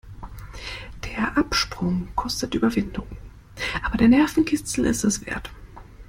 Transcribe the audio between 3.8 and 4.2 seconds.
aber der